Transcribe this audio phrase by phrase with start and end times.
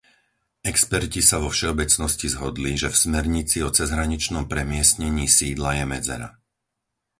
[0.71, 6.29] Experti sa vo všeobecnosti zhodli, že v smernici o cezhraničnom premiestnení sídla je medzera.